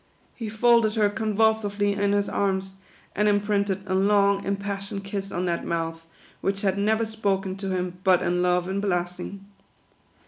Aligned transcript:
He 0.33 0.49
folded 0.49 0.95
her 0.95 1.11
convulsively 1.11 1.93
in 1.93 2.11
his 2.13 2.27
arms, 2.27 2.73
and 3.15 3.27
imprinted 3.29 3.83
a 3.85 3.93
long, 3.93 4.43
impassioned 4.43 5.03
kiss 5.03 5.31
on 5.31 5.45
that 5.45 5.63
mouth, 5.63 6.07
which 6.41 6.61
had 6.63 6.75
never 6.75 7.05
spoken 7.05 7.55
to 7.57 7.69
him 7.69 7.99
but 8.03 8.23
in 8.23 8.41
love 8.41 8.67
and 8.67 8.81
blessing. 8.81 9.45